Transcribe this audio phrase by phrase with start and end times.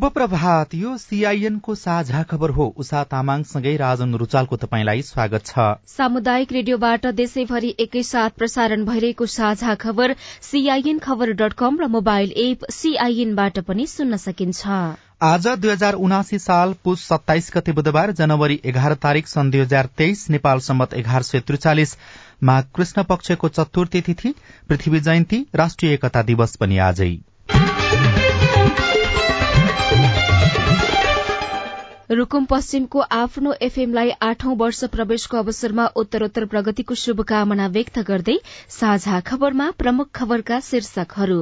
[0.00, 5.66] शुभ प्रभात। यो सीआईएन को साझा खबर हो। उषा तामाङसँगै राजन रुचालको तपाईँलाई स्वागत छ।
[5.88, 12.64] सामुदायिक रेडियोबाट देशैभरि एकैसाथ प्रसारण भइरहेको साझा खबर सीआईएन खबर डट कम र मोबाइल एप
[12.70, 14.66] सीआईएनबाट पनि सुन्न सकिन्छ।
[15.22, 19.88] आज दुई हजार उनासी साल पुष सत्ताइस गते बुधबार जनवरी एघार तारीक सन् दुई हजार
[19.98, 21.96] तेइस नेपाल सम्मत एघार सय त्रिचालिस।
[22.42, 24.34] माघ कृष्ण पक्षको चतुर्थी तिथि
[24.68, 27.16] पृथ्वी जयन्ती राष्ट्रिय एकता दिवस पनि आजै।
[32.10, 38.34] रूकुम पश्चिमको आफ्नो एफएमलाई आठौं वर्ष प्रवेशको अवसरमा उत्तरोत्तर प्रगतिको शुभकामना व्यक्त गर्दै
[38.70, 41.40] साझा खबरमा प्रमुख खबरका शीर्षकहरू।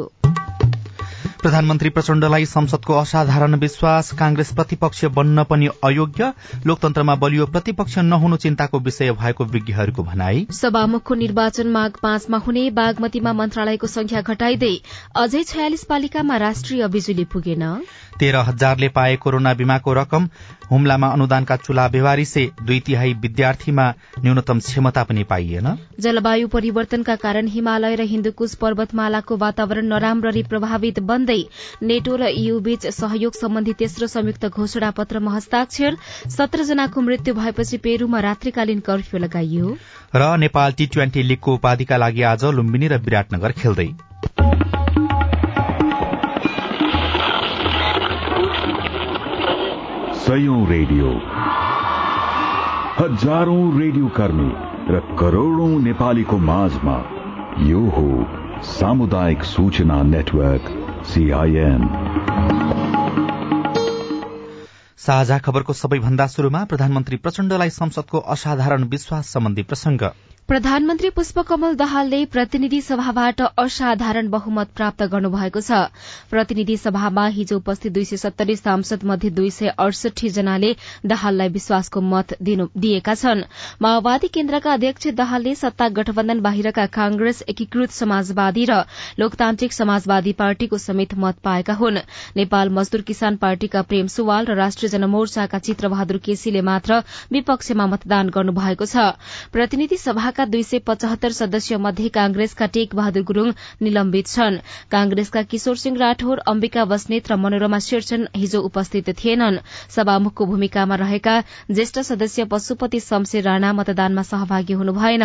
[1.41, 6.33] प्रधानमन्त्री प्रचण्डलाई संसदको असाधारण विश्वास कांग्रेस प्रतिपक्ष बन्न पनि अयोग्य
[6.66, 13.33] लोकतन्त्रमा बलियो प्रतिपक्ष नहुनु चिन्ताको विषय भएको विज्ञहरूको भनाई। सभामुखको निर्वाचन माघ पाँचमा हुने बागमतीमा
[13.41, 14.74] मन्त्रालयको संख्या घटाइँदै
[15.16, 17.64] अझै छयालिस पालिकामा राष्ट्रिय बिजुली पुगेन।
[18.20, 20.28] तेह्र हजारले पाए कोरोना बीमाको रकम
[20.70, 23.84] हुम्लामा अनुदानका चुला बेवारिसे दुई तिहाई विद्यार्थीमा
[24.24, 25.66] न्यूनतम क्षमता पनि पाइएन।
[26.00, 31.41] जलवायु परिवर्तनका कारण हिमालय र हिन्दुकुश पर्वतमालाको वातावरण नराम्ररी प्रभावित बन्दै
[31.83, 35.96] नेटो र यू बीच सहयोग सम्बन्धी तेस्रो संयुक्त घोषणा पत्रमा हस्ताक्षर
[36.28, 39.77] सत्र जनाको मृत्यु भएपछि पेरूमा रात्रिकालीन कर्फ्यू लगाइयो।
[40.14, 43.89] र नेपाल टी ट्वेन्टी लीगको उपाधिका लागि आज लुम्बिनी र विराटनगर खेल्दै।
[50.28, 51.11] सयौं रेडियो।
[52.96, 54.48] हजारौं रेडियो कर्मी
[54.89, 56.96] र करोड़ौं नेपालीको माझमा
[57.68, 58.05] यो हो
[58.72, 60.68] सामुदायिक सूचना नेटवर्क
[61.12, 61.89] सीआईएन
[65.06, 70.08] साझा खबरको सबैभन्दा शुरूमा प्रधानमन्त्री प्रचण्डलाई संसदको असाधारण विश्वास सम्बन्धी प्रसंग
[70.48, 75.81] प्रधानमन्त्री पुष्पकमल दाहालले प्रतिनिधि सभाबाट असाधारण बहुमत प्राप्त गर्नुभएको छ।
[76.31, 80.73] प्रतिनिधि सभामा हिजो उपस्थित दुई सय सत्तरी सांसद मध्ये दुई सय अडसठी जनाले
[81.05, 83.42] दाहाललाई विश्वासको मत दिएका छन्।
[83.83, 88.81] माओवादी केन्द्रका अध्यक्ष दाहालले सत्ता गठबन्धन बाहिरका कांग्रेस एकीकृत समाजवादी र
[89.20, 92.01] लोकतान्त्रिक समाजवादी पार्टीको समेत मत पाएका हुन्।
[92.41, 97.03] नेपाल मजदूर किसान पार्टीका प्रेम सुवाल र राष्ट्रिय जनमोर्चाका चित्रबहादुर केसीले मात्र
[97.37, 99.13] विपक्षमा मतदान गर्नुभएको छ।
[99.53, 103.51] प्रतिनिधि सभा सभाका दुई सय पचहत्तर सदस्य मध्ये कांग्रेसका टेक बहादुर गुरूङ
[103.83, 104.57] निलम्बित छन्।
[104.91, 109.59] कांग्रेसका किशोर सिंह राठौर अम्बिका बस्नेत र मनोरमा शेरचन हिजो उपस्थित थिएनन्।
[109.91, 111.35] सभामुखको भूमिकामा रहेका
[111.71, 115.25] ज्येष्ठ सदस्य पशुपति शमशेर राणा मतदानमा सहभागी हुनु भएन।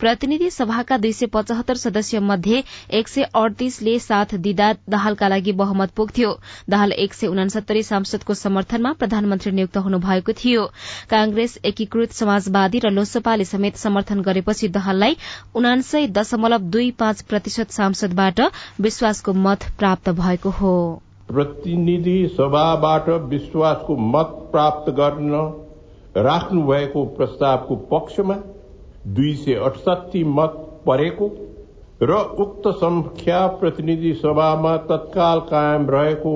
[0.00, 5.92] प्रतिनिधि सभाका दुई सय पचहत्तर सदस्य मध्ये एक सय अडतीसले साथ दिँदा दाहालका लागि बहुमत
[5.92, 6.32] पुग्थ्यो।
[6.70, 10.64] दाहाल एक सय उनासत्तरी सांसदको समर्थनमा प्रधानमन्त्री नियुक्त हुनुभएको थियो।
[11.10, 15.16] कांग्रेस एकीकृत समाजवादी र लोसपाले समेत समर्थन गरेपछि त्यसपछि दहाललाई
[15.54, 18.40] उनासय दशमलव दुई पाँच प्रतिशत सांसदबाट
[18.80, 25.32] विश्वासको मत प्राप्त भएको हो। प्रतिनिधि सभाबाट विश्वासको मत प्राप्त गर्न
[26.16, 28.34] राख्नुभएको प्रस्तावको पक्षमा
[29.06, 31.28] दुई सय अठसठी मत परेको
[32.02, 36.34] र उक्त संख्या प्रतिनिधि सभामा तत्काल कायम रहेको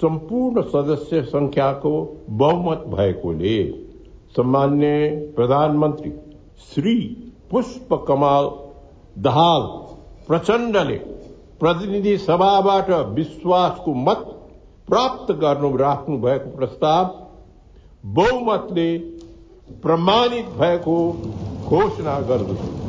[0.00, 1.92] सम्पूर्ण सदस्य संख्याको
[2.38, 3.56] बहुमत भएकोले
[4.36, 6.12] सम्मान्य प्रधानमन्त्री
[6.74, 6.96] श्री
[7.50, 8.48] पुष्प कमल
[9.22, 9.62] दहाल
[10.28, 10.96] प्रचण्डले
[11.60, 12.18] प्रतिनिधि
[12.92, 14.18] विश्वास को मत
[14.88, 17.04] प्राप्त कर प्रस्ताव प्रस्ताव,
[18.04, 18.98] बहुमतले
[19.82, 20.46] प्रमाणित
[21.64, 22.79] घोषणा गर्दछु।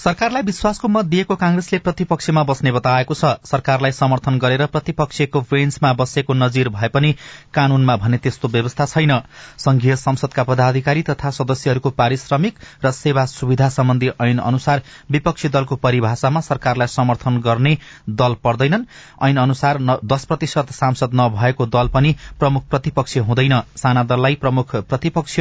[0.00, 6.34] सरकारलाई विश्वासको मत दिएको कांग्रेसले प्रतिपक्षमा बस्ने बताएको छ। सरकारलाई समर्थन गरेर प्रतिपक्षको बेन्चमा बसेको
[6.34, 7.12] नजिर भए पनि
[7.54, 9.12] कानूनमा भने त्यस्तो व्यवस्था छैन।
[9.58, 12.54] संघीय संसदका पदाधिकारी तथा सदस्यहरूको पारिश्रमिक
[12.84, 17.76] र सेवा सुविधा सम्बन्धी ऐन अनुसार विपक्षी दलको परिभाषामा सरकारलाई समर्थन गर्ने
[18.08, 18.84] दल पर्दैनन्।
[19.22, 25.38] ऐन अनुसार दश प्रतिशत सांसद नभएको दल पनि प्रमुख प्रतिपक्ष हुँदैन। साना दललाई प्रमुख प्रतिपक्ष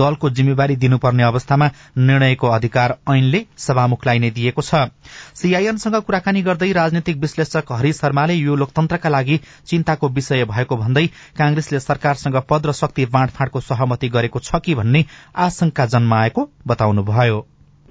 [0.00, 1.70] दलको जिम्मेवारी दिनुपर्ने अवस्थामा
[2.00, 4.94] निर्णयको अधिकार ऐनले सभा सभामुखलाई नै दिएको छ।
[5.34, 11.06] सीआईएनसँग कुराकानी गर्दै राजनीतिक विश्लेषक हरि शर्माले यो लोकतन्त्रका लागि चिन्ताको विषय भएको भन्दै
[11.38, 15.04] कांग्रेसले सरकारसँग पद र शक्ति बाँडफाँडको सहमति गरेको छ कि भन्ने
[15.36, 17.38] आशंका जन्माएको बताउनुभयो।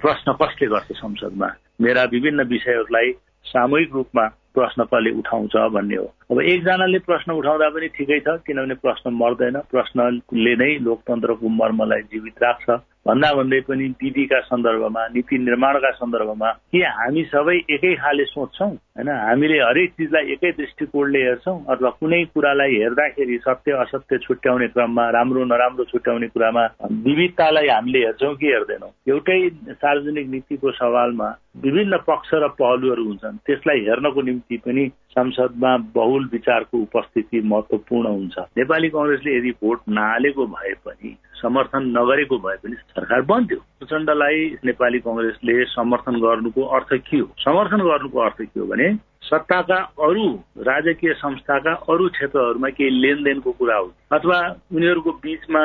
[0.00, 1.48] प्रश्न कसले गर्छ संसदमा?
[1.80, 3.12] मेरा विभिन्न विषयहरूलाई
[3.44, 4.24] सामूहिक रूपमा
[4.56, 9.56] प्रश्न कसले उठाउँछ भन्ने हो। अब एकजनाले प्रश्न उठाउँदा पनि ठिकै छ किनभने प्रश्न मर्दैन।
[9.66, 16.82] प्रश्नले नै लोकतन्त्रको मर्मलाई जीवित राख्छ। भन्दा भन्दै पनि विधिका सन्दर्भमा नीति निर्माणका सन्दर्भमा के
[16.86, 19.08] हामी सबै एकै खाले सोच्छौँ होइन?
[19.08, 25.44] हामीले हरेक चिजलाई एकै दृष्टिकोणले हेर्छौँ अथवा कुनै कुरालाई हेर्दाखेरि सत्य असत्य छुट्याउने क्रममा राम्रो
[25.50, 26.64] नराम्रो छुट्याउने कुरामा
[27.08, 29.40] विविधतालाई हामीले हेर्छौँ कि हेर्दैनौँ। एउटै
[29.82, 31.28] सार्वजनिक नीतिको सवालमा
[31.64, 38.38] विभिन्न पक्ष र पहलुहरू हुन्छन्। त्यसलाई हेर्नको निम्ति पनि संसदमा बहुल विचारको उपस्थिति महत्वपूर्ण हुन्छ।
[38.38, 44.98] नेपाली कङ्ग्रेसले यदि भोट नहालेको भए पनि समर्थन नगरेको भए पनि सरकार बन्थ्यो। प्रचण्डलाई नेपाली
[44.98, 47.28] कङ्ग्रेसले समर्थन गर्नुको अर्थ के हो?
[47.44, 48.88] समर्थन गर्नुको अर्थ के हो भने
[49.20, 50.26] सत्ताका अरू
[50.66, 54.38] राजकीय संस्थाका अरू क्षेत्रहरूमा केही लेनदेनको कुरा हो। अथवा
[54.74, 55.62] उनीहरूको बीचमा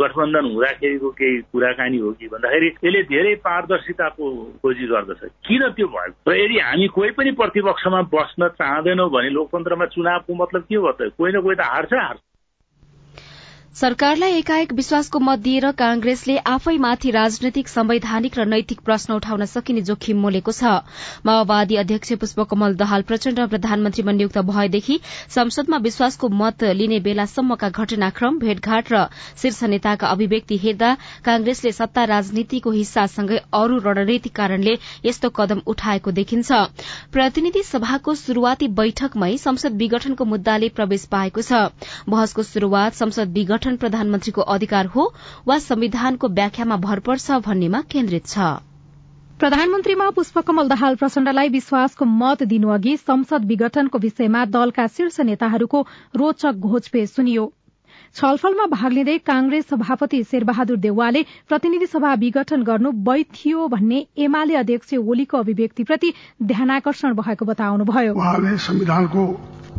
[0.00, 4.24] गठबन्धन हुँदाखेरिको केही कुराकानी हो कि भन्दाखेरि यसले धेरै पारदर्शिताको
[4.62, 6.12] खोजी गर्दछ। किन त्यो भयो?
[6.28, 11.14] र यदि हामी कोही पनि प्रतिपक्षमा बस्न चाहँदैनौँ भने लोकतन्त्रमा चुनावको मतलब के हो त?
[11.16, 12.20] कोही न कोही त हार्छ हार्छ।
[13.76, 20.20] सरकारलाई एकाएक विश्वासको मत दिएर कांग्रेसले आफैमाथि राजनैतिक संवैधानिक र नैतिक प्रश्न उठाउन सकिने जोखिम
[20.20, 20.64] मोलेको छ।
[21.26, 28.92] माओवादी अध्यक्ष पुष्पकमल दहाल प्रचण्ड प्रधानमन्त्रीमा नियुक्त भएदेखि संसदमा विश्वासको मत लिने बेलासम्मका घटनाक्रम भेटघाट
[28.92, 29.02] र
[29.36, 30.94] शीर्ष नेताका अभिव्यक्ति हेर्दा
[31.26, 36.48] कांग्रेसले सत्ता राजनीतिको हिस्सासँगै अरू रणनीतिक कारणले यस्तो कदम उठाएको देखिन्छ।
[37.12, 41.62] प्रतिनिधि सभाको शुरूआती बैठकमै संसद विघटनको मुद्दाले प्रवेश पाएको छ।
[42.08, 45.12] बहसको शुरूआत संसद विघटन गठन प्रधानमन्त्रीको अधिकार हो
[45.46, 48.38] वा संविधानको व्याख्यामा भर पर्छ भन्नेमा केन्द्रित छ।
[49.40, 55.80] प्रधानमन्त्रीमा पुष्पकमल दाहाल प्रचण्डलाई विश्वासको मत दिनुअघि संसद विघटनको विषयमा दलका शीर्ष नेताहरूको
[56.14, 57.50] रोचक घोचपेच सुनियो।
[58.16, 64.54] छलफलमा भाग लिँदै कांग्रेस सभापति शेरबहादुर देउवाले प्रतिनिधि सभा विघटन गर्नु वैध थियो भन्ने एमाले
[64.56, 66.12] अध्यक्ष ओलीको अभिव्यक्तिप्रति
[66.42, 68.14] ध्यानकर्षण भएको बताउनुभयो।
[68.70, 69.26] संविधानको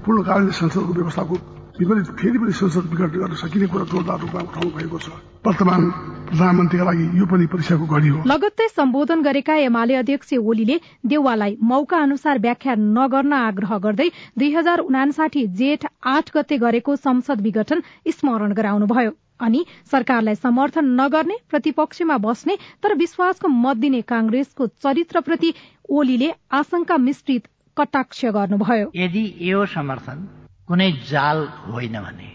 [0.05, 1.35] पूर्णकालीन संसदको व्यवस्थाको
[1.79, 5.09] विपरीत फेरि पनि संसद विघटन गर्न सकिने कुरा जोरदार रूपमा उठाउनु भएको छ।
[5.45, 5.81] वर्तमान
[6.27, 11.97] प्रधानमन्त्रीका लागि यो पनि परीक्षाको घडी हो। लगत्तै सम्बोधन गरेका एमाले अध्यक्ष ओलीले देउवालाई मौका
[12.01, 18.53] अनुसार व्याख्या नगर्न आग्रह गर्दै दुई हजार उनासाठी जेठ आठ गते गरेको संसद विघटन स्मरण
[18.53, 25.53] गराउनुभयो। अनि सरकारलाई समर्थन नगर्ने प्रतिपक्षमा बस्ने तर विश्वासको मत दिने कांग्रेसको चरित्रप्रति
[25.89, 27.47] ओलीले आशंका मिश्रित
[27.77, 30.27] कटाक्ष गर्नुभयो। यदि यो समर्थन
[30.67, 32.29] कुनै जाल होइन भने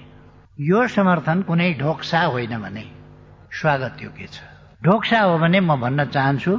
[0.58, 2.84] यो समर्थन कुनै ढोक्सा होइन भने
[3.52, 4.36] स्वागत योग्य छ?
[4.82, 6.52] ढोक्सा हो भने म भन्न चाहन्छु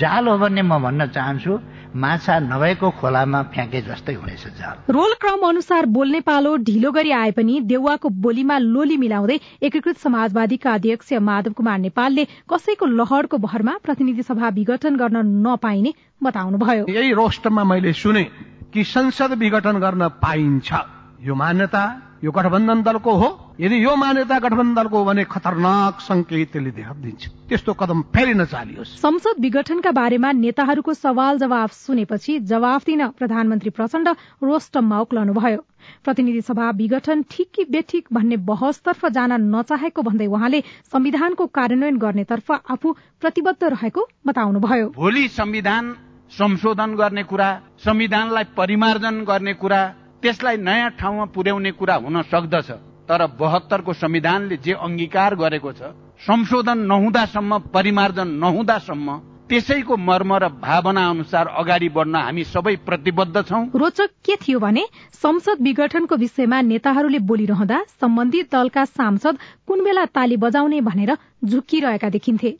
[0.00, 1.58] जाल हो भने म भन्न चाहन्छु
[1.94, 7.30] माछा नभएको खोलामा फ्याँके जस्तै हुनेछ जाल। रोल क्रम अनुसार बोल्ने पालो ढिलो गरी आए
[7.36, 14.22] पनि देउवाको बोलीमा लोली मिलाउँदै एकीकृत समाजवादीका अध्यक्ष माधव कुमार नेपालले कसैको लहरको भरमा प्रतिनिधि
[14.22, 18.24] सभा विघटन गर्न नपाइने बताउनुभयो। यही रोस्टमा मैले सुने
[18.72, 20.72] कि संसद विघटन गर्न पाइन्छ।
[21.20, 21.84] यो मान्यता
[22.24, 23.28] यो गठबन्धन दलको हो।
[23.60, 28.96] यदि यो मान्यता गठबन्धन दलको हो भने खतरनाक संकेत त्यसले दिन्छ। त्यस्तो कदम फेरि नचालियोस्
[28.96, 34.08] संसद विघटनका बारेमा नेताहरूको सवाल जवाब सुनेपछि जवाफ दिन प्रधानमन्त्री प्रचण्ड
[34.40, 35.60] रोस्टममा उक्लनुभयो।
[36.04, 42.48] प्रतिनिधि सभा विघटन ठिक कि बेठिक भन्ने बहसतर्फ जान नचाहेको भन्दै उहाँले संविधानको कार्यान्वयन गर्नेतर्फ
[42.72, 45.84] आफू प्रतिबद्ध रहेको बताउनुभयो। भोलि संविधान
[46.32, 47.48] संशोधन गर्ने कुरा
[47.84, 49.80] संविधानलाई परिमार्जन गर्ने कुरा
[50.22, 52.70] त्यसलाई नयाँ ठाउँमा पुर्याउने कुरा हुन सक्दछ
[53.08, 59.18] तर बहत्तरको संविधानले जे अंगीकार गरेको छ संशोधन नहुँदासम्म परिमार्जन नहुँदासम्म
[59.50, 64.84] त्यसैको मर्म र भावना अनुसार अगाडि बढ्न हामी सबै प्रतिबद्ध छौं। रोचक के थियो भने
[65.14, 72.50] संसद विघटनको विषयमा नेताहरूले बोलिरहँदा सम्बन्धित दलका सांसद कुन बेला ताली बजाउने भनेर झुक्किरहेका देखिन्थे।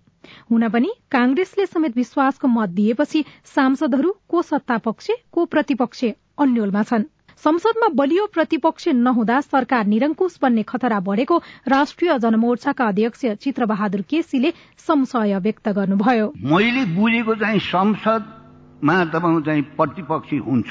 [0.50, 3.24] हुन पनि कांग्रेसले समेत विश्वासको मत दिएपछि
[3.54, 6.04] सांसदहरू को सत्ता पक्ष को प्रतिपक्ष
[6.38, 7.04] अन्यलमा छन्।
[7.40, 11.36] संसदमा बलियो प्रतिपक्ष नहुँदा सरकार निरंकुश बन्ने खतरा बढ़ेको
[11.68, 20.36] राष्ट्रिय जनमोर्चाका अध्यक्ष चित्रबहादुर केसीले संशय व्यक्त गर्नुभयो। मैले बुझेको चाहिँ संसदमा तपाईँ चाहिँ प्रतिपक्षी
[20.36, 20.68] हुन्छ।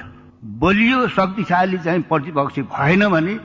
[0.61, 3.35] बलियो शक्तिशाली चाहिँ प्रतिपक्षी भएन भने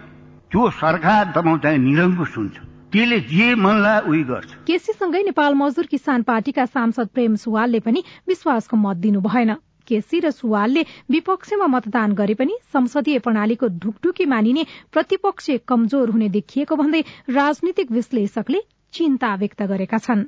[0.52, 2.56] त्यो सरकार तपाईँ चाहिँ निरङ्कुश हुन्छ।
[2.92, 8.76] त्यसले जे मनलाई उही गर्छ। केसीसँगै नेपाल मजदुर किसान पार्टीका सांसद प्रेम सुवालले पनि विश्वासको
[8.76, 15.50] मत दिनु भएन केसी र सुवालले विपक्षमा मतदान गरे पनि संसदीय प्रणालीको ढुकढुकी मानिने प्रतिपक्ष
[15.68, 17.00] कमजोर हुने देखिएको भन्दै
[17.30, 18.60] राजनीतिक विश्लेषकले
[18.92, 20.24] चिन्ता व्यक्त गरेका छन्।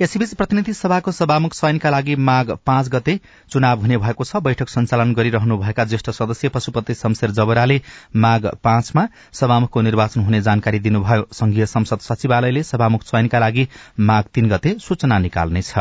[0.00, 3.18] यसैबीच प्रतिनिधि सभाको सभामुख चयनका लागि माघ पाँच गते
[3.50, 7.80] चुनाव हुने भएको छ। बैठक सञ्चालन गरिरहनुभएका ज्येष्ठ सदस्य पशुपति शमशेर जबराले
[8.16, 13.68] माघ पाँचमा सभामुखको निर्वाचन हुने जानकारी दिनुभयो। संघीय संसद सचिवालयले सभामुख चयनका लागि
[14.00, 15.74] माघ तीन गते सूचना निकाल्नेछ।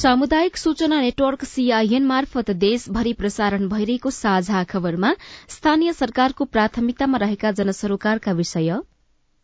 [0.00, 5.10] सामुदायिक सूचना नेटवर्क सीआईएन मार्फत देशभरि प्रसारण भइरहेको साझा खबरमा
[5.48, 8.70] स्थानीय सरकारको प्राथमिकतामा रहेका जनसरोकारका विषय।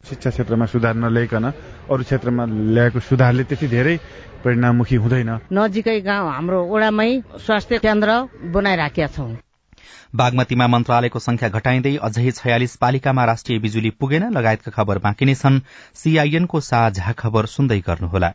[0.04, 3.96] शिक्षा क्षेत्रमा सुधार नल्याइकन अरू क्षेत्रमा ल्याएको सुधारले त्यति धेरै
[4.44, 7.10] परिणाममुखी हुँदैन। नजिकै गाउँ हाम्रो ओडामै
[7.44, 8.16] स्वास्थ्य केन्द्र
[8.56, 9.28] बनाइराखेका छौं।
[10.16, 15.60] बागमतीमा मन्त्रालयको संख्या घटाइँदै अझै छयालिस पालिकामा राष्ट्रिय बिजुली पुगेन लगायतका खबर बाँकी नै छन्।
[16.00, 18.32] सीआईएनको साझा खबर सुन्दै गर्नुहोला।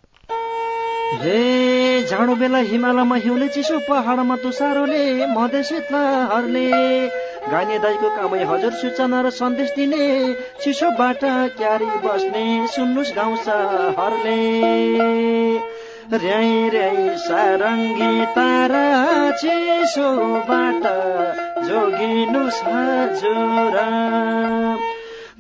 [2.10, 5.04] जाडो बेला हिमालयमा हिउँले चिसो पहाडमा तुसारोले
[5.34, 6.68] मधेसहरूले
[7.52, 10.06] गाने दाईको कामै हजुर सूचना र सन्देश दिने
[10.62, 11.22] चिसोबाट
[11.58, 14.40] क्यारी बस्ने सुन्नुहोस् गाउँ सहरले।
[16.22, 18.86] र्याई र्याई सारङ्गी तारा
[19.42, 20.84] चिसोबाट
[21.68, 23.78] जोगिनुहोस् हजुर।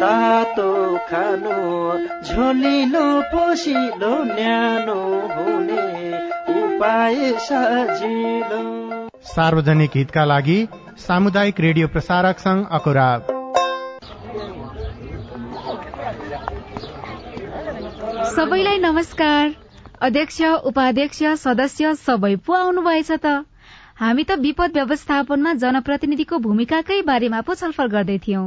[0.00, 0.72] तातो
[1.06, 1.54] खानु
[2.24, 5.00] झोलिलो पोसिलो न्यानो
[5.30, 5.86] हुने
[6.54, 8.60] उपाय सजिलो।
[9.30, 10.58] सार्वजनिक हितका लागि
[10.98, 13.08] सामुदायिक रेडियो प्रसारक संघ अकुरा।
[18.30, 19.50] सबैलाई नमस्कार।
[20.02, 23.26] अध्यक्ष उपाध्यक्ष सदस्य सबै पो आउनुभएछ त?
[24.00, 28.46] हामी त विपद व्यवस्थापनमा जनप्रतिनिधिको भूमिकाकै बारेमा पो छलफल गर्दै थियौं।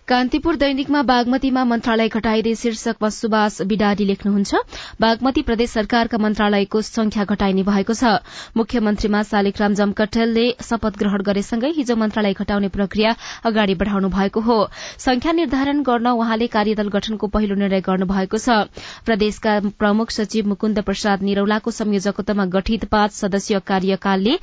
[0.11, 4.55] कान्तिपुर दैनिकमा बागमतीमा मन्त्रालय घटाइने शीर्षकमा सुभाष बिडारी लेख्नुहुन्छ
[5.01, 8.19] बागमती प्रदेश सरकारका मन्त्रालयको संख्या घटाइने भएको छ।
[8.57, 13.15] मुख्यमन्त्रीमा शालिग्राम जमकटेलले शपथ ग्रहण गरेसँगै हिजो मन्त्रालय घटाउने प्रक्रिया
[13.45, 14.59] अगाडि बढ़ाउनु भएको हो।
[14.99, 18.67] संख्या निर्धारण गर्न उहाँले कार्यदल गठनको पहिलो निर्णय गर्नुभएको छ।
[19.07, 24.35] प्रदेशका प्रमुख सचिव मुकुन्द प्रसाद निरौलाको संयोजकत्वमा गठित पाँच सदस्यीय कार्यकालले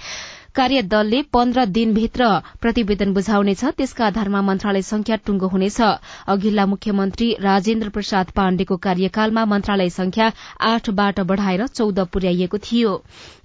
[0.58, 2.28] कार्यदलले पन्ध्र दिनभित्र
[2.62, 5.80] प्रतिवेदन बुझाउनेछ। त्यसका आधारमा मन्त्रालय संख्या टुंगो हुनेछ।
[6.34, 10.30] अघिल्ला मुख्यमन्त्री राजेन्द्र प्रसाद पाण्डेको कार्यकालमा मन्त्रालय संख्या
[10.70, 12.94] आठबाट बढ़ाएर चौध पुर्याइएको थियो।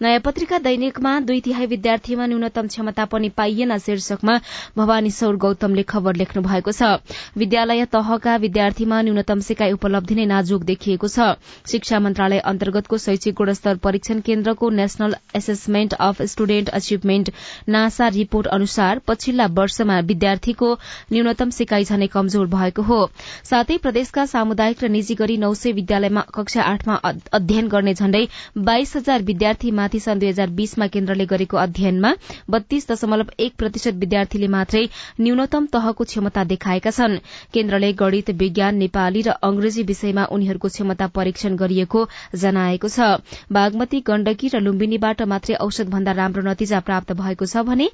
[0.01, 4.39] नयाँ पत्रिका दैनिकमा दुई तिहाई विद्यार्थीमा न्यूनतम क्षमता पनि पाइएन शीर्षकमा
[4.77, 6.97] भवानी सौर गौतमले खबर लेख्नु भएको छ।
[7.37, 11.29] विद्यालय तहका विद्यार्थीमा न्यूनतम सिकाई उपलब्धि नै नाजुक देखिएको छ।
[11.69, 16.69] शिक्षा मन्त्रालय अन्तर्गतको शैक्षिक गुणस्तर परीक्षण केन्द्रको national assessment of student
[17.03, 17.29] achievement
[17.67, 20.69] NASA report अनुसार पछिल्ला वर्षमा विद्यार्थीको
[21.13, 22.99] न्यूनतम सिकाई झनै कमजोर भएको हो।
[23.43, 26.95] साथै प्रदेशका सामुदायिक र निजी गरी नौ सय विद्यालयमा कक्षा आठमा
[27.33, 28.23] अध्ययन गर्ने झण्डै
[28.63, 32.13] बाइस हजार विद्यार्थीमाथि सन् दुई हजार बीसमा केन्द्रले गरेको अध्ययनमा
[32.49, 34.85] बत्तीस दशमलव एक प्रतिशत विद्यार्थीले मात्रै
[35.19, 37.19] न्यूनतम तहको क्षमता देखाएका छन्।
[37.53, 43.11] केन्द्रले गणित विज्ञान नेपाली र अंग्रेजी विषयमा उनीहरूको क्षमता परीक्षण गरिएको जनाएको छ।
[43.51, 47.89] बागमती गण्डकी र लुम्बिनीबाट मात्रै औषध भन्दा राम्रो नतिजा प्राप्त भएको छ भने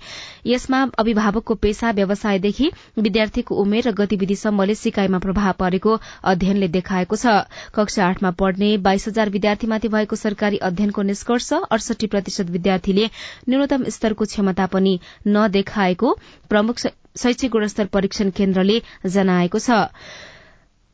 [0.47, 7.35] यसमा अभिभावकको पेशा व्यवसायदेखि विद्यार्थीको उमेर र गतिविधिसम्मले सिकाइमा प्रभाव परेको अध्ययनले देखाएको छ।
[7.75, 13.09] कक्षा आठमा पढ़ने बाइस हजार विद्यार्थीमाथि भएको सरकारी अध्ययनको निष्कर्ष अडसठी प्रतिशत विद्यार्थीले
[13.49, 16.15] न्यूनतम स्तरको क्षमता पनि नदेखाएको
[16.49, 16.79] प्रमुख
[17.17, 19.79] शैक्षिक गुणस्तर परीक्षण केन्द्रले जनाएको छ।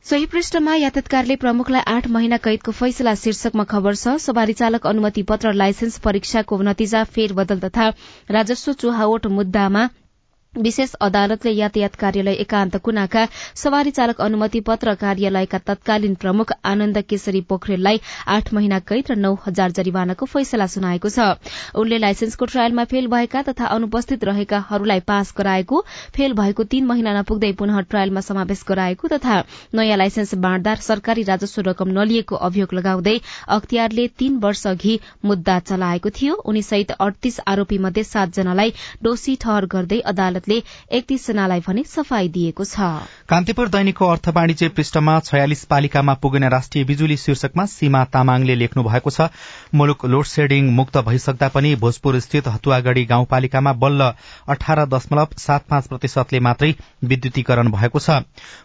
[0.06, 5.52] सोही पृष्ठमा यातायातकारले प्रमुखलाई आठ महिना कैदको फैसला शीर्षकमा खबर छ। सवारी चालक अनुमति पत्र
[5.54, 7.88] लाइसेन्स परीक्षाको नतिजा फेरबदल तथा
[8.30, 9.82] राजस्व चुहावट मुद्दामा
[10.56, 17.40] विशेष अदालतले यातायात कार्यालय एकान्त कुनाका सवारी चालक अनुमति पत्र कार्यालयका तत्कालीन प्रमुख आनन्द केशरी
[17.48, 21.26] पोखरेललाई आठ महिना कैद र नौ हजार जरिवानाको फैसला सुनाएको छ।
[21.76, 25.80] उनले लाइसेन्सको ट्रायलमा फेल भएका तथा अनुपस्थित रहेकाहरूलाई पास गराएको
[26.16, 29.42] फेल भएको तीन महिना नपुग्दै पुनः ट्रायलमा समावेश गराएको तथा
[29.74, 33.16] नयाँ लाइसेन्स बाँड्दा सरकारी राजस्व रकम नलिएको अभियोग लगाउँदै
[33.50, 38.72] अख्तियारले तीन वर्ष अघि मुद्दा चलाएको थियो। उनीसहित अडतीस आरोपी मध्ये सातजनालाई
[39.02, 42.90] दोषी ठहर गर्दै अदालत अदालतले एकतीस जनालाई भने सफाई दिएको छ।
[43.28, 49.10] कान्तिपुर दैनिकको अर्थ वाणिज्य पृष्ठमा छयालिस पालिकामा पुगेन राष्ट्रिय बिजुली शीर्षकमा सीमा तामाङले लेख्नु भएको
[49.10, 49.26] छ
[49.74, 54.10] मुलुक लोड शेडिङ मुक्त भइसक्दा पनि भोजपुर स्थित हतुवागढ़ी गाउँपालिकामा बल्ल
[54.48, 56.70] अठार दशमलव सात पाँच प्रतिशतले मात्रै
[57.04, 58.20] विद्युतीकरण भएको छ।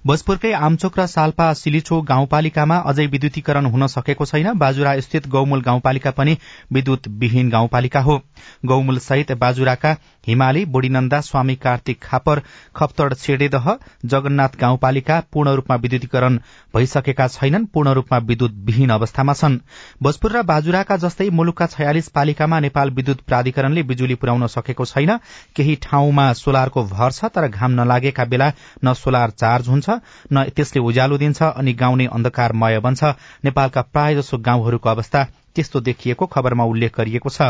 [0.05, 6.11] भोजपुरकै आमचोक र साल्पा सिलिचो गाउँपालिकामा अझै विद्युतीकरण हुन सकेको छैन। बाजुरा स्थित गौमूल गाउँपालिका
[6.11, 6.37] पनि
[6.71, 8.21] विद्युत विहीन गाउँपालिका हो।
[8.65, 12.41] गौमूल सहित बाजुराका हिमाली बुढीनन्दा स्वामी कार्तिक खापर
[12.75, 13.75] खप्तड छेडेदह
[14.05, 16.37] जगन्नाथ गाउँपालिका पूर्ण रूपमा विद्युतीकरण
[16.73, 19.59] भइसकेका छैनन् पूर्ण रूपमा विद्युत विहीन अवस्थामा छन्।
[20.03, 25.17] भोजपुर र बाजुराका जस्तै मुलुकका छयालिस पालिकामा नेपाल विद्युत प्राधिकरणले बिजुली पुर्याउन सकेको छैन।
[25.55, 28.51] केही ठाउँमा सोलरको भर छ तर घाम नलागेका बेला
[28.85, 29.89] न सोलर चार्ज हुन्छ
[30.33, 33.03] न त्यसले उज्यालो दिन्छ अनि गाउँ नै अन्धकारमय बन्छ।
[33.43, 37.41] नेपालका प्रायजसो गाउँहरूको अवस्था त्यस्तो देखिएको खबरमा उल्लेख गरिएको छ।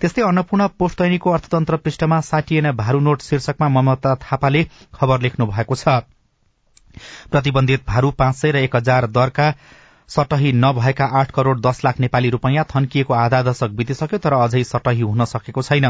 [0.00, 4.62] त्यस्तै अन्नपूर्ण पोस्ट दैनिकको अर्थतन्त्र पृष्ठमा साटिएन भारू नोट शीर्षकमा ममता थापाले
[4.94, 6.06] खबर लेख्नु भएको छ।
[7.30, 9.52] प्रतिबन्धित भारू पाँच सय र एक हजार दरका
[10.08, 15.00] सटही नभएका आठ करोड़ दस लाख नेपाली रूपियाँ थन्किएको आधा दशक बितिसक्यो तर अझै सटही
[15.00, 15.84] हुन सकेको छैन।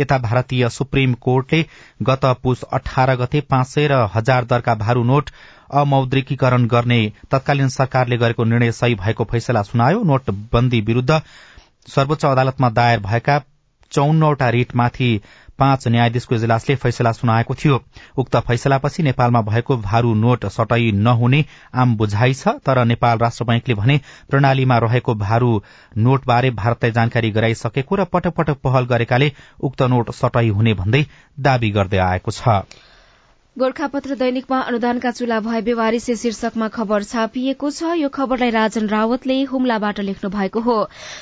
[0.00, 1.64] यता भारतीय सुप्रिम कोर्टले
[2.02, 5.30] गत पुष अठार गते पाँच सय र हजार दरका भारू नोट
[5.74, 11.20] अमौद्रिकीकरण गर्ने तत्कालीन सरकारले गरेको निर्णय सही भएको फैसला सुनायो। नोटबन्दी विरूद्ध
[11.88, 13.42] सर्वोच्च अदालतमा दायर भएका
[13.92, 15.10] चौन्नवटा रिटमाथि
[15.58, 17.80] पाँच न्यायाधीशको इजलासले फैसला सुनाएको थियो।
[18.18, 23.74] उक्त फैसलापछि नेपालमा भएको भारू नोट सटै नहुने आम बुझाइ छ तर नेपाल राष्ट्र बैंकले
[23.74, 25.50] भने प्रणालीमा रहेको भारू
[25.98, 31.04] नोटबारे भारतलाई जानकारी गराइसकेको र पटक पटक पहल गरेकाले उक्त नोट सटै हुने भन्दै
[31.40, 32.58] दावी गर्दै आएको छ।
[33.56, 40.00] गोर्खापत्र दैनिकमा अनुदानका चूल्हा भए बेवारिसे शीर्षकमा खबर छापिएको छ। यो खबरलाई राजन रावतले हुम्लाबाट
[40.00, 40.74] लेख्नु भएको हो।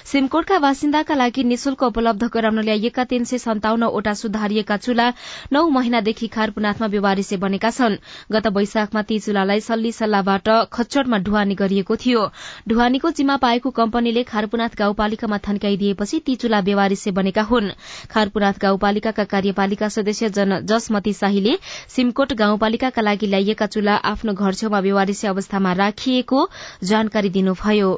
[0.08, 5.12] सिमकोटका बासिन्दाका लागि निशुल्क उपलब्ध गराउन ल्याइएका तीन सय सन्ताउन्नवटा सुधारिएका चूल्हा
[5.52, 7.98] नौ महिनादेखि खारपुनाथमा बेवारिसे बनेका छन्।
[8.32, 12.24] गत वैशाखमा ती चूल्हालाई सल्ली सल्लाहबाट खच्चडमा ढुवानी गरिएको थियो।
[12.68, 17.70] ढुवानीको जिम्मा पाएको कम्पनीले खारपुनाथ गाउँपालिकामा थन्काइदिएपछि ती चूल्हा बेवारिसे बनेका हुन्।
[18.08, 20.32] खारपुनाथ गाउँपालिकाका कार्यपालिका सदस्य
[20.64, 21.56] जसमती शाहीले
[21.92, 26.40] सिमकोट कोट गाउँपालिकाका लागि ल्याइएका चूल्हा आफ्नो घर छेउमा बेवारिसे अवस्थामा राखिएको
[26.86, 27.88] जानकारी दिनुभयो।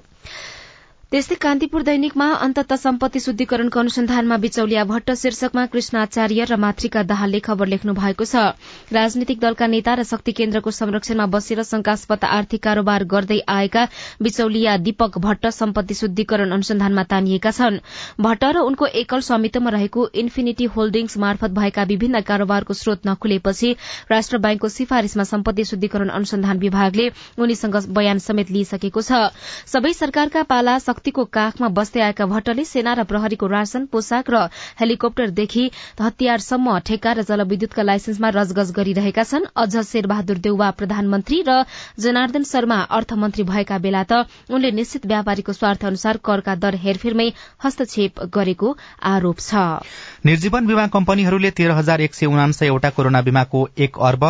[1.14, 7.70] त्यस्तै कान्तिपुर दैनिकमा अन्तत सम्पत्ति शुद्धिकरणको अनुसन्धानमा बिचौलिया भट्ट शीर्षकमा कृष्णाचार्य र मातृका दाहालले खबर
[7.72, 8.42] लेख्नु भएको छ।
[8.90, 13.84] राजनीतिक दलका नेता र शक्ति केन्द्रको संरक्षणमा बसेर शंकास्पद आर्थिक कारोबार गर्दै आएका
[14.20, 17.78] बिचौलिया दीपक भट्ट सम्पत्ति शुद्धिकरण अनुसन्धानमा तानिएका छन्।
[18.20, 23.72] भट्ट र उनको एकल स्वामित्वमा रहेको इन्फिनिटी होल्डिंग्स मार्फत भएका विभिन्न कारोबारको स्रोत नखुलेपछि
[24.10, 29.24] राष्ट्र बैंकको सिफारिशमा सम्पत्ति शुद्धिकरण अनुसन्धान विभागले उनीसँग बयान समेत लिइसकेको छ।
[29.70, 34.48] सबै सरकारका पाला बस्तीको काखमा बस्दै आएका भट्टले सेना र प्रहरीको राशन पोसाक र
[34.80, 35.64] हेलिकप्टरदेखि
[36.00, 41.68] हतियारसम्म ठेक्का र जलविद्युतका लाइसेन्समा रजगज गरिरहेका छन्। अझ शेरबहादुर देउवा प्रधानमन्त्री र
[42.00, 47.28] जनार्दन शर्मा अर्थमन्त्री भएका बेला त उनले निश्चित व्यापारीको स्वार्थ अनुसार करका दर हेरफेरमै
[47.60, 48.72] हस्तक्षेप गरेको
[49.04, 49.84] आरोप छ।
[50.24, 54.24] निर्जीवन बीमा कम्पनीहरूले तेह्र हजार एक सय उनासयवटा कोरोना बीमाको एक अर्ब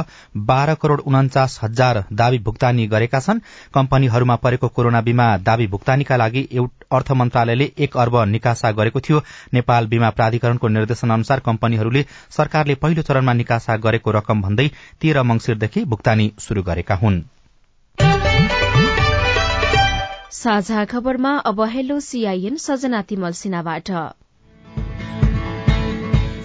[0.50, 6.46] बाह्र करोड़ उन्चास हजार दावी भुक्तानी गरेका छन्। कम्पनीहरूमा परेको कोरोना बीमा दावी भुक्तानीका लागि
[6.92, 9.22] अर्थ मन्त्रालयले एक अर्ब निकासा गरेको थियो।
[9.54, 14.68] नेपाल बीमा प्राधिकरणको निर्देशन अनुसार कम्पनीहरूले सरकारले पहिलो चरणमा निकासा गरेको रकम भन्दै
[15.00, 17.22] तेह्र मंगिरदेखि भुक्तानी शुरू गरेका हुन्।
[20.34, 23.90] साझा खबरमा अब हेलो सीआईएन सजना तिमल सिन्हाबाट।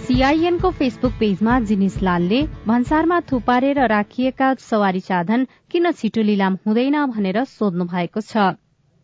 [0.05, 7.43] सीआईएनको फेसबुक पेजमा जिनिस लालले भन्सारमा थुपारेर राखिएका सवारी साधन किन छिटो लिलाम हुँदैन भनेर
[7.43, 8.55] सोध्नु भएको छ।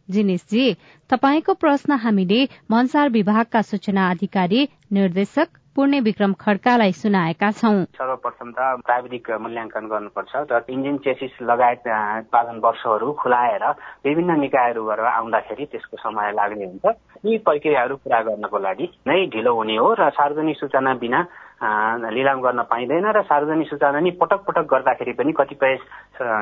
[0.10, 0.66] जिनिसजी
[1.10, 2.40] तपाईँको प्रश्न हामीले
[2.72, 10.34] भन्सार विभागका सूचना अधिकारी निर्देशक पुण्य विक्रम खड्कालाई सुनाएका छौं। सर्वप्रथम त प्राविधिक मूल्याङ्कन गर्नुपर्छ
[10.48, 11.84] र इन्जिन चेसिस लगायत
[12.24, 13.64] उत्पादन वर्षहरू खुलाएर
[14.08, 16.86] विभिन्न निकायहरूबाट आउँदाखेरि त्यसको समय लाग्ने हुन्छ।
[17.26, 21.20] यी प्रक्रियाहरू पूरा गर्नको लागि नै ढिलो हुने हो र सार्वजनिक सूचना बिना
[21.62, 25.76] लिलाम गर्न पाइँदैन र सार्वजनिक सूचना नि पटक पटक गर्दाखेरि पनि कतिपय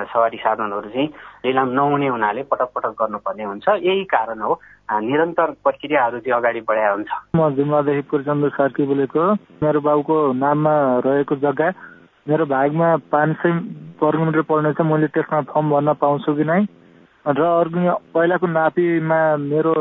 [0.09, 1.07] सवारी साधनहरू चाहिँ
[1.45, 6.91] लिलाम नहुने हुनाले पटक पटक गर्नुपर्ने हुन्छ। यही कारण हो निरन्तर प्रक्रियाहरू चाहिँ अगाडि बढाए
[6.91, 9.23] हुन्छ म जुम्लादेखि पूर्णचन्द्र सार्की बोलेको
[9.61, 10.73] मेरो बाउको नाममा
[11.05, 11.69] रहेको जग्गा
[12.27, 13.51] मेरो भागमा पाँच सय
[14.01, 16.65] वर्ग मिटर पर्ने छ मैले त्यसमा फर्म भर्न पाउँछु कि नै?
[17.25, 19.73] र अर्को पहिलाको नापीमा मेरो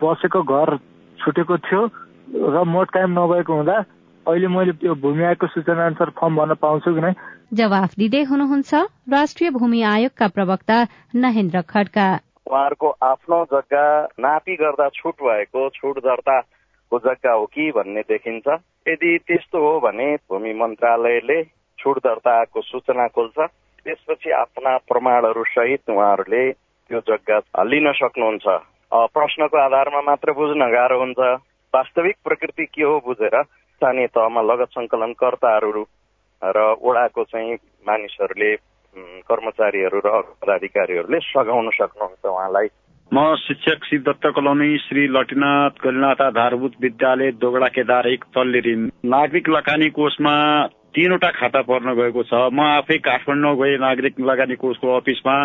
[0.00, 0.76] बसेको घर
[1.18, 1.82] छुटेको थियो
[2.52, 3.76] र मोट कायम नभएको हुँदा
[4.22, 7.12] अहिले मैले त्यो भूमि आयोगको सूचना अनुसार फर्म भर्न पाउँछु कि नै?
[7.58, 8.72] जवाफ दिँदै हुनुहुन्छ
[9.10, 10.76] राष्ट्रिय भूमि आयोगका प्रवक्ता
[11.18, 12.06] नहेन्द्र खड्का।
[12.46, 13.86] उहाँहरूको आफ्नो जग्गा
[14.22, 18.46] नापी गर्दा छुट भएको छुट दर्ताको जग्गा हो कि भन्ने देखिन्छ।
[18.88, 21.42] यदि त्यस्तो हो भने भूमि मन्त्रालयले
[21.78, 23.38] छुट दर्ताको सूचना खोल्छ।
[23.84, 28.46] त्यसपछि आफ्ना प्रमाणहरू सहित उहाँहरूले त्यो जग्गा लिन सक्नुहुन्छ।
[28.92, 31.20] प्रश्नको आधारमा मात्र बुझ्न गाह्रो हुन्छ।
[31.74, 33.36] वास्तविक प्रकृति के हो बुझेर
[33.82, 35.82] स्थानीय तहमा लगत सङ्कलनकर्ताहरू
[36.42, 37.54] र ओडाको चाहिँ
[37.86, 38.50] मानिसहरूले
[39.26, 42.68] कर्मचारीहरू र पदाधिकारीहरूले सघाउन सक्नुहुन्छ उहाँलाई।
[43.10, 48.74] म शिक्षक सिद्धत्त कलोनी श्री लटिनाथ गलिनाथ आधारभूत विद्यालय दोगडा केदार एक तल्लेरी
[49.14, 50.34] नागरिक लगानी कोषमा
[50.94, 55.36] तीनवटा खाता पर्न गएको छ। म आफै काठमाडौँ गएँ नागरिक लगानी कोषको अफिसमा।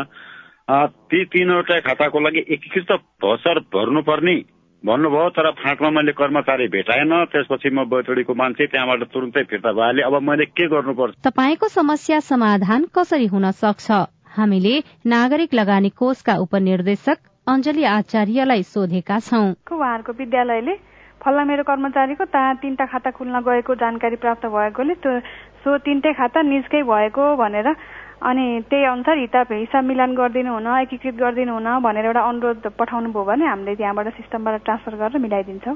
[1.10, 2.92] ती तीनवटा खाताको लागि एकीकृत
[3.24, 4.38] भसर भर्नुपर्ने।
[4.86, 10.16] भन्नुभयो तर फाँटमा मैले कर्मचारी भेटाएन त्यसपछि म बैतडीको मान्छे त्यहाँबाट तुरुन्तै फिर्ता भइहालेँ अब
[10.22, 11.14] मैले के गर्नुपर्छ?
[11.26, 13.88] तपाईँको समस्या समाधान कसरी हुन सक्छ?
[14.38, 14.74] हामीले
[15.06, 20.74] नागरिक लगानी कोषका उपनिर्देशक अञ्जली आचार्यलाई सोधेका छौं। उहाँहरूको विद्यालयले
[21.26, 25.20] फल्ला मेरो कर्मचारीको ता तीनटा खाता खुल्न गएको जानकारी प्राप्त भएकोले त्यो
[25.66, 27.68] सो तिनटै खाता निजकै भएको भनेर
[28.22, 33.12] अनि त्यही अनुसार हिसाब हिसाब मिलान गरिदिनु हुन एकीकृत गरिदिनु हुन भनेर एउटा अनुरोध पठाउनु
[33.14, 35.76] भयो भने हामीले त्यहाँबाट सिस्टमबाट ट्रान्सफर गरेर मिलाइदिन्छौँ।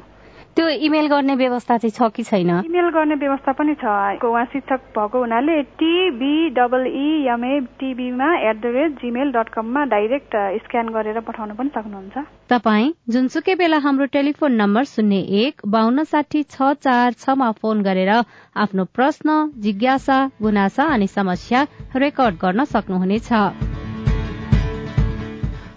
[0.56, 2.50] त्यो इमेल गर्ने व्यवस्था चाहिँ छ कि छैन?
[2.68, 3.86] इमेल गर्ने व्यवस्था पनि छ।
[4.20, 10.36] उहाँ शिक्षक भएको हुनाले TB double EMA टिबीमा at the rate Gmail dot कममा डाइरेक्ट
[10.66, 16.44] स्क्यान गरेर पठाउन पनि सक्नुहुन्छ। तपाईँ जुनसुकै बेला हाम्रो टेलिफोन नम्बर शून्य एक बान्न साठी
[16.44, 23.32] छ चार छमा फोन गरेर आफ्नो प्रश्न जिज्ञासा गुनासा अनि समस्या रेकर्ड गर्न सक्नुहुनेछ।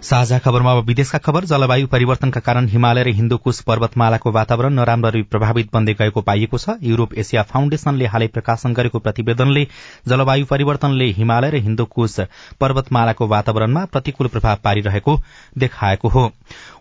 [0.05, 5.69] साझा खबरमा अब विदेशका खबर जलवायु परिवर्तनका कारण हिमालय र हिन्दुकुश पर्वतमालाको वातावरण नराम्ररी प्रभावित
[5.73, 9.63] बन्दै गएको पाइएको छ। युरोप एसिया फाउण्डेशनले हालै प्रकाशन गरेको प्रतिवेदनले
[10.07, 12.19] जलवायु परिवर्तनले हिमालय र हिन्दुकुश
[12.61, 15.15] पर्वतमालाको वातावरणमा प्रतिकूल प्रभाव पारिरहेको
[15.57, 16.29] देखाएको हो।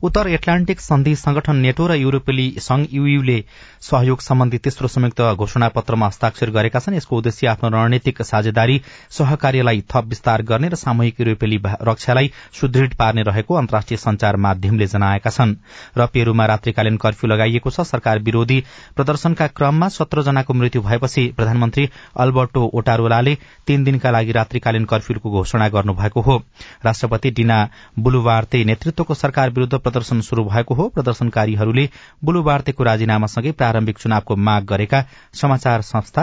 [0.04, 3.38] उत्तर एटलान्टिक सन्धि संगठन नेटो र युरोपेली संघ यूयूले
[3.82, 8.80] सहयोग सम्बन्धी तेस्रो संयुक्त घोषणा पत्रमा हस्ताक्षर गरेका छन्। यसको उद्देश्य आफ्नो रणनीतिक साझेदारी
[9.12, 15.30] सहकार्यलाई थप विस्तार गर्ने र सामूहिक युरोपेली रक्षालाई सुदृढ पार्ने रहेको अन्तर्राष्ट्रिय संचार माध्यमले जनाएका
[15.30, 15.54] छन्।
[15.96, 18.58] र पेरूमा रात्रिकालीन कर्फ्यू लगाइएको छ। सरकार विरोधी
[18.96, 23.34] प्रदर्शनका क्रममा सत्र जनाको मृत्यु भएपछि प्रधानमन्त्री अल्बर्टो ओटारोलाले
[23.66, 26.38] तीन दिनका लागि रात्रिकालीन कर्फ्यूको घोषणा गर्नुभएको हो।
[26.84, 27.58] राष्ट्रपति डिना
[27.98, 31.88] बुलुवार्ते नेतृत्वको सरकार विरूद्ध प्रदर्शन शुरू भएको हो। प्रदर्शनकारीहरूले
[32.24, 36.22] बुलुवार्तेको राजीनामासँगै प्रारम्भिक चुनावको माग गरेका समाचार संस्था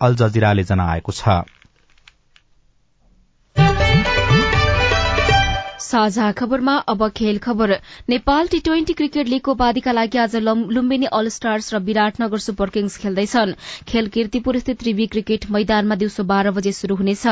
[0.00, 1.42] अल जजिराले जनाएको छ।
[5.90, 7.70] साझा खबरमा अब खेल खबर।
[8.08, 12.96] नेपाल टी ट्वेन्टी क्रिकेट लीगको उपाधिका लागि आज लुम्बिनी अल स्टार्स र विराटनगर सुपर किङ्स
[12.96, 13.54] खेल्दैछन्।
[13.88, 17.26] खेल किर्तिपुर स्थित त्रिवी क्रिकेट मैदानमा दिउँसो बाह्र बजे शुरू हुनेछ।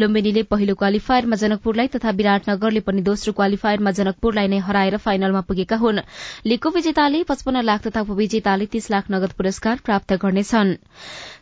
[0.00, 6.02] लुम्बिनीले पहिलो क्वालिफायरमा जनकपुरलाई तथा विराटनगरले पनि दोस्रो क्वालिफायरमा जनकपुरलाई नै हराएर फाइनलमा पुगेका हुन्।
[6.46, 10.76] लीगको विजेताले पचपन्न लाख तथा उपविजेताले तीस लाख नगद पुरस्कार प्राप्त गर्नेछन्।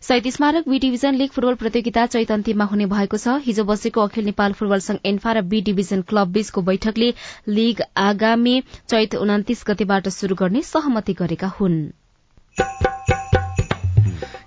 [0.03, 4.25] सैत स्मारक बी डिभिजन लीग फुटबल प्रतियोगिता चैत अन्तिममा हुने भएको छ। हिजो बसेको अखिल
[4.25, 7.09] नेपाल फुटबल संघ एन्फा र बी डिभिजन क्लब बीचको बैठकले
[7.49, 11.77] लीग आगामी चैत उन्तिस गतेबाट शुरू गर्ने सहमति गरेका हुन्।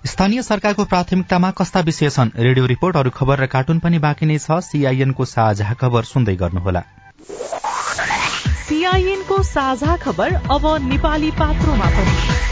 [0.06, 4.38] स्थानीय सरकारको प्राथमिकतामा कस्ता विषय छन् रेडियो रिपोर्ट अरू खबर र कार्टुन पनि बाँकी नै
[4.38, 6.82] छ। सीआईएनको साझा खबर सुन्दै गर्नुहोला।
[8.62, 12.51] सीआईएनको साझा खबर अब नेपाली पात्रोमा पनि।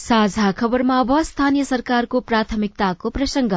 [0.00, 3.52] साझा खबरमा अब स्थानीय सरकारको प्राथमिकताको प्रसंग।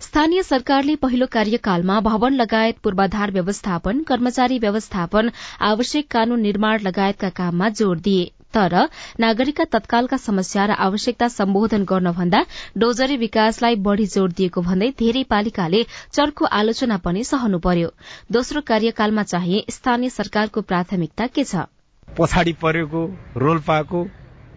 [0.00, 5.30] स्थानीय सरकारले पहिलो कार्यकालमा भवन लगायत पूर्वाधार व्यवस्थापन कर्मचारी व्यवस्थापन
[5.70, 8.76] आवश्यक कानून निर्माण लगायतका काममा जोड़ दिए। तर
[9.20, 12.44] नागरिकका तत्कालका समस्या र आवश्यकता सम्बोधन गर्नभन्दा
[12.78, 17.92] डोजरी विकासलाई बढ़ी जोड़ दिएको भन्दै धेरै पालिकाले चर्को आलोचना पनि सहनु पर्यो।
[18.32, 21.68] दोस्रो कार्यकालमा चाहिँ स्थानीय सरकारको प्राथमिकता के छ?
[22.08, 23.06] पछाडि परेको
[23.38, 24.08] रोल्पाको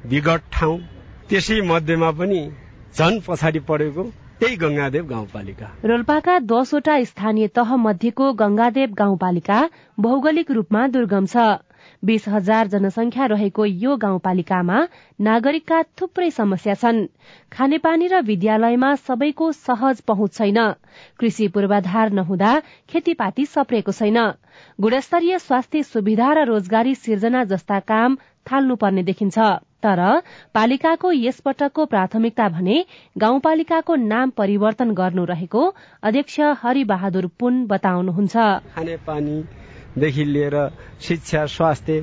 [0.07, 0.81] विगत ठाउँ
[1.29, 2.41] त्यसै मध्येमा पनि
[2.97, 4.03] झन पछाडि परेको
[4.39, 9.59] त्यही गंगादेव गाउँपालिका। रोल्पाका दसवटा स्थानीय तह मध्येको गंगादेव गाउँपालिका
[9.97, 11.63] भौगोलिक रूपमा दुर्गम छ।
[12.03, 14.77] बीस हजार जनसंख्या रहेको यो गाउँपालिकामा
[15.19, 17.01] नागरिकका थुप्रै समस्या छन्।
[17.51, 20.59] खानेपानी र विद्यालयमा सबैको सहज पहुँच छैन।
[21.19, 22.51] कृषि पूर्वाधार नहुँदा
[22.89, 24.19] खेतीपाती सप्रेको छैन।
[24.79, 29.37] गुणस्तरीय स्वास्थ्य सुविधा र रोजगारी सिर्जना जस्ता काम थाल्नुपर्ने देखिन्छ।
[29.85, 30.01] तर
[30.53, 32.77] पालिकाको यसपटकको प्राथमिकता भने
[33.17, 35.61] गाउँपालिकाको नाम परिवर्तन गर्नु रहेको
[36.03, 38.35] अध्यक्ष हरिबहादुर पुन बताउनुहुन्छ।
[38.75, 40.55] खानेपानीदेखि लिएर
[40.99, 41.99] शिक्षा स्वास्थ्य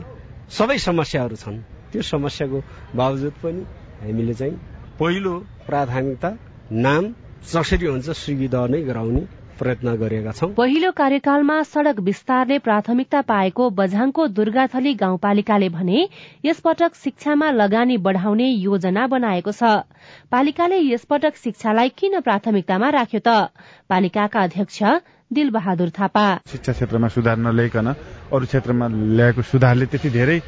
[0.50, 1.58] सबै समस्याहरू छन्।
[1.92, 2.58] त्यो समस्याको
[2.94, 3.62] बावजुद पनि
[4.00, 4.56] हामीले चाहिँ
[4.98, 5.34] पहिलो
[5.66, 6.30] प्राथमिकता
[6.70, 7.04] नाम
[7.44, 9.22] जसरी हुन्छ सुविधा नै गराउने
[9.60, 16.08] प्रयत्न गरेका छौं। पहिलो कार्यकालमा सड़क विस्तारले प्राथमिकता पाएको बझाङको दुर्गाथली गाउँपालिकाले भने
[16.44, 19.62] यसपटक शिक्षामा लगानी बढ़ाउने योजना बनाएको छ।
[20.32, 23.52] पालिकाले यसपटक शिक्षालाई किन प्राथमिकतामा राख्यो त?
[23.90, 24.82] पालिकाका अध्यक्ष
[25.30, 27.86] दिल बहादुर थापा। शिक्षा क्षेत्रमा सुधार नल्याइकन
[28.34, 30.38] अरू क्षेत्रमा ल्याएको सुधारले त्यति धेरै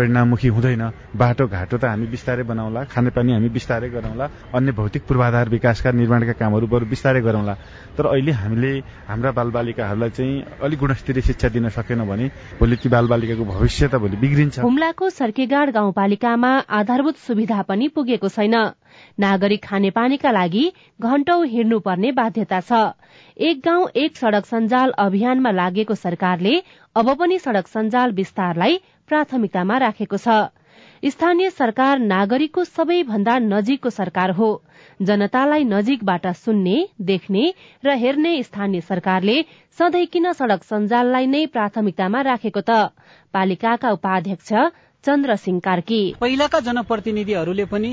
[0.00, 0.82] परिणाममुखी हुँदैन।
[1.12, 6.32] बाटो घाटो त हामी बिस्तारै बनाउला खानेपानी हामी बिस्तारै गरौँला अन्य भौतिक पूर्वाधार विकासका निर्माणका
[6.40, 7.54] कामहरू बरु बिस्तारै गरौँला
[7.98, 8.72] तर अहिले हामीले
[9.06, 10.34] हाम्रा बालबालिकाहरूलाई चाहिँ
[10.64, 15.70] अलिक गुणस्तरीय शिक्षा दिन सकेनौँ भने भोलि ती बालबालिकाको भविष्य त भोलि बिग्रिन्छ। हुम्लाको सर्केगाड
[15.70, 18.56] गाउँपालिकामा आधारभूत सुविधा पनि पुगेको छैन।
[19.20, 20.64] नागरिक खानेपानीका लागि
[21.00, 22.72] घण्टौं हिँड्नुपर्ने बाध्यता छ।
[23.38, 26.54] एक गाउँ एक सड़क सञ्जाल अभियानमा लागेको सरकारले
[26.96, 28.80] अब पनि सड़क सञ्जाल विस्तारलाई
[29.10, 30.40] प्राथमिकतामा राखेको छ।
[31.02, 34.48] स्थानीय सरकार नागरिकको सबैभन्दा नजिकको सरकार हो।
[35.00, 37.44] जनतालाई नजिकबाट सुन्ने देख्ने
[37.84, 39.36] र हेर्ने स्थानीय सरकारले
[39.78, 42.92] सधैँ किन सड़क सञ्जाललाई नै प्राथमिकतामा राखेको त?
[43.34, 44.52] पालिकाका उपाध्यक्ष
[45.04, 47.92] चन्द्र सिंह कार्की। पहिलाका जनप्रतिनिधिहरूले पनि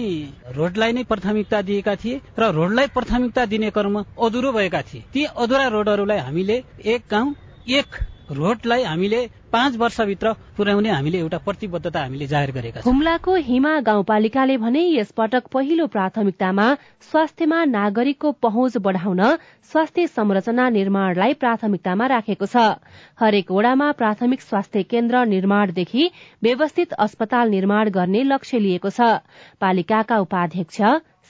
[0.52, 5.68] रोडलाई नै प्राथमिकता दिएका थिए र रोडलाई प्राथमिकता दिने क्रम अधुरो भएका थिए। ती अधुरा
[5.68, 7.36] रोडहरूलाई हामीले एक गाउँ
[7.72, 7.90] एक
[8.32, 9.20] रोडलाई हामीले
[9.52, 15.48] पाँच वर्षभित्र पुर्याउने हामीले एउटा प्रतिबद्धता हामीले जाहेर गरेका छौँ। हुम्लाको हिमा गाउँपालिकाले भने यसपटक
[15.48, 16.68] पहिलो प्राथमिकतामा
[17.02, 19.24] स्वास्थ्यमा नागरिकको पहुँच बढ़ाउन
[19.72, 22.76] स्वास्थ्य संरचना निर्माणलाई प्राथमिकतामा राखेको छ।
[23.20, 26.12] हरेक वडामा प्राथमिक स्वास्थ्य केन्द्र निर्माणदेखि
[26.44, 29.24] व्यवस्थित अस्पताल निर्माण गर्ने लक्ष्य लिएको छ।
[29.62, 30.82] पालिकाका उपाध्यक्ष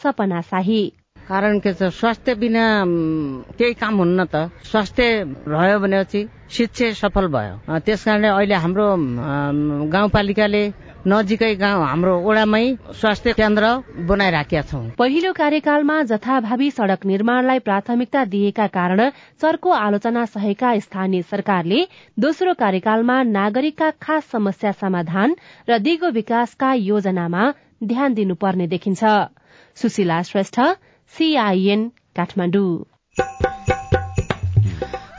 [0.01, 0.81] सपना शाही।
[1.27, 2.63] कारण के छ स्वास्थ्य बिना
[3.59, 5.05] केही काम हुन्न त स्वास्थ्य
[5.47, 6.21] रह्यो भनेपछि
[6.55, 8.87] शिक्षा सफल भयो। त्यस कारणले अहिले हाम्रो
[9.91, 10.63] गाउँपालिकाले
[11.07, 12.63] नजिकै गाउँ हाम्रो ओडामै
[12.95, 13.65] स्वास्थ्य केन्द्र
[14.07, 18.99] बनाइराखेका छौँ। पहिलो कार्यकालमा जथाभावी सड़क निर्माणलाई प्राथमिकता दिएका कारण
[19.41, 21.79] चर्को आलोचना सहेका स्थानीय सरकारले
[22.17, 25.35] दोस्रो कार्यकालमा नागरिकका खास समस्या समाधान
[25.69, 27.51] र दिगो विकासका योजनामा
[27.83, 29.03] ध्यान दिनुपर्ने देखिन्छ।
[29.77, 30.59] सुशीला श्रेष्ठ
[31.13, 32.83] सीआईएन काठमाडौँ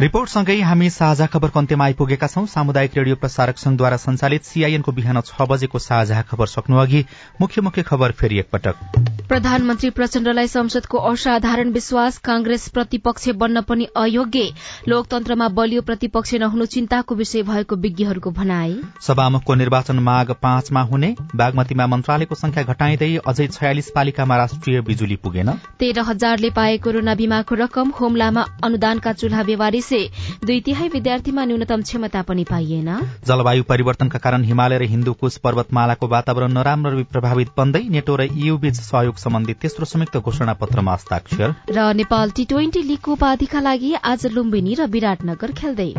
[0.00, 5.46] रिपोर्टसँगै हामी साझा खबरको अन्त्यमा आइपुगेका छौं। सामुदायिक रेडियो प्रसारक संघद्वारा संचालित सीआईएनको बिहान छ
[5.50, 7.04] बजेको साझा खबर सक्नु अघि
[7.40, 8.74] मुख्य मुख्य खबर फेरि एकपटक।
[9.28, 14.44] प्रधानमन्त्री प्रचण्डलाई संसदको असाधारण विश्वास कांग्रेस प्रतिपक्ष बन्न पनि अयोग्य।
[14.88, 21.86] लोकतन्त्रमा बलियो प्रतिपक्ष नहुनु चिन्ताको विषय भएको विज्ञहरूको भनाई। सभामुखको निर्वाचन माघ पाँचमा हुने। बागमतीमा
[21.88, 27.92] मन्त्रालयको संख्या घटाइँदै अझै छयालिस पालिकामा राष्ट्रिय बिजुली पुगेन। तेह्र हजारले पाए कोरोना बीमाको रकम
[28.00, 29.42] होमलामा अनुदानका चूल्हा
[29.88, 32.90] व्यवहारिस दुई तिहाई विद्यार्थीमा न्यूनतम क्षमता पनि पाइएन।
[33.26, 39.16] जलवायु परिवर्तनका कारण हिमालय र हिन्दुकुश पर्वतमालाको वातावरण नराम्रो प्रभावित बन्दै नेटो र बीच सहयोग
[39.18, 44.74] सम्बन्धी तेस्रो संयुक्त घोषणा पत्रमा हस्ताक्षर। र नेपाल टी ट्वेन्टी लीगको उपाधिका लागि आज लुम्बिनी
[44.74, 45.92] र विराटनगर खेल्दै।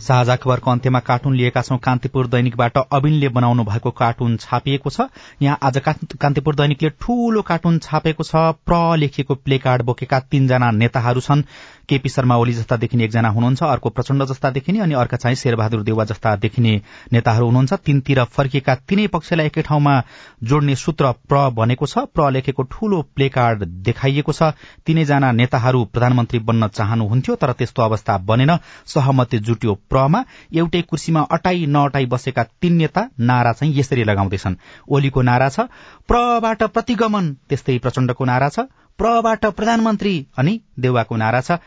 [0.00, 5.58] साझा खबरको अन्त्यमा कार्टुन लिएका छौं कान्तिपुर दैनिकबाट अबिनले बनाउनु भएको कार्टुन छापिएको छ। यहाँ
[5.62, 5.78] आज
[6.16, 8.32] कान्तिपुर दैनिकले ठूलो कार्टुन छापेको छ।
[8.64, 11.44] प्र लेखिएको प्ले कार्ड बोकेका तीनजना नेताहरू छन्।
[11.90, 15.82] केपी शर्मा ओली जस्ता देखिने एकजना हुनुहुन्छ अर्को प्रचण्ड जस्ता देखिने अनि अर्का चाहिँ शेरबहादुर
[15.82, 16.80] देउवा जस्ता देखिने
[17.12, 19.94] नेताहरू हुनुहुन्छ। तीनतिर फर्किएका तीनै पक्षलाई एकै ठाउँमा
[20.42, 24.54] जोड्ने सूत्र प्र भनेको छ। प्र लेखेको ठूलो प्ले कार्ड देखाइएको छ।
[24.86, 30.24] तीनैजना नेताहरू प्रधानमन्त्री बन्न चाहनुहुन्थ्यो तर त्यस्तो अवस्था बनेन। सहमति जुट्यो प्रमा।
[30.54, 34.56] एउटै कुर्सीमा अटाई नअटाई बसेका तीन नेता नारा चाहिँ यसरी लगाउँदैछन्।
[34.88, 35.66] ओलीको नारा छ।
[36.08, 41.58] प्रबाट प्रतिगमन त्यस्तै प्रचण्डको नारा छ। प्रबाट प्रधानमन्त्री अनि देउवाको नारा छ।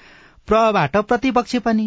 [0.47, 1.85] प्रबाट प्रतिपक्ष पनि।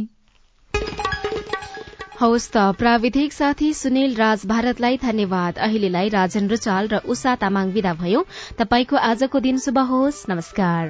[2.20, 7.92] हवस् त प्राविधिक साथी सुनिल राज भारतलाई धन्यवाद। अहिलेलाई राजेन्द्र चाल र उषा तामाङ विदा
[7.94, 8.26] भयो।
[8.58, 10.84] तपाईँको आजको दिन शुभ होस्। नमस्कार।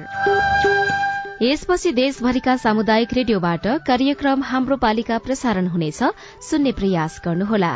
[1.41, 6.03] यसपछि देशभरिका सामुदायिक रेडियोबाट कार्यक्रम हाम्रो पालिका प्रसारण हुनेछ।
[6.41, 7.73] सुन्ने प्रयास गर्नुहोला।